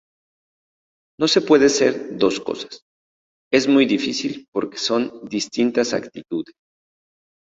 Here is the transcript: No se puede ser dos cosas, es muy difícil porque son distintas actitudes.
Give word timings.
No 1.19 1.27
se 1.27 1.41
puede 1.41 1.69
ser 1.69 2.17
dos 2.17 2.39
cosas, 2.39 2.81
es 3.53 3.67
muy 3.67 3.85
difícil 3.85 4.47
porque 4.51 4.77
son 4.79 5.21
distintas 5.29 5.93
actitudes. 5.93 6.55